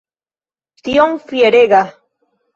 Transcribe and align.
Tiom 0.87 1.13
fierega! 1.27 1.85